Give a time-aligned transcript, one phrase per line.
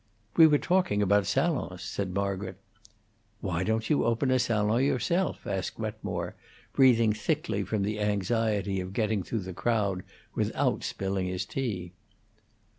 [0.35, 2.55] "We were talking about salons," said Margaret.
[3.39, 6.33] "Why don't you open a salon yourself?" asked Wetmore,
[6.73, 10.01] breathing thickly from the anxiety of getting through the crowd
[10.33, 11.93] without spilling his tea.